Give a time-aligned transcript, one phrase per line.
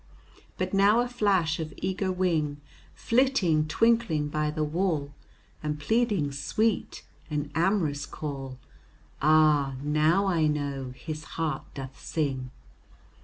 [0.57, 2.59] But now a flash of eager wing,
[2.95, 5.13] Flitting, twinkling by the wall,
[5.61, 8.57] And pleadings sweet and am'rous call,
[9.21, 12.49] Ah, now I know his heart doth sing!